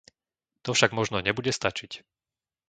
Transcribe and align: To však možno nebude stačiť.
To 0.65 0.69
však 0.75 0.91
možno 0.99 1.17
nebude 1.27 1.51
stačiť. 1.59 1.91